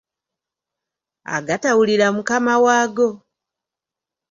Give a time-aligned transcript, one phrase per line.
[1.35, 3.09] Agatawulira mukama waago.